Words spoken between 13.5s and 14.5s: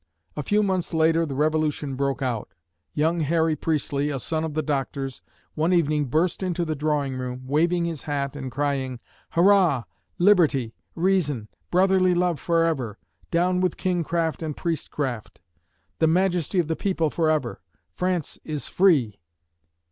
with kingcraft